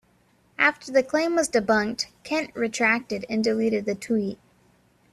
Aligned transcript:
After 0.57 0.91
the 0.91 1.03
claim 1.03 1.35
was 1.35 1.47
debunked, 1.47 2.07
Kent 2.23 2.49
retracted 2.55 3.23
and 3.29 3.43
deleted 3.43 3.85
the 3.85 3.93
tweet. 3.93 4.39